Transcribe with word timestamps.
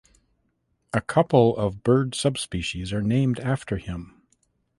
A 0.93 0.99
couple 1.01 1.55
of 1.57 1.83
bird 1.83 2.15
subspecies 2.15 2.91
are 2.91 3.03
named 3.03 3.39
after 3.39 3.77
him. 3.77 4.23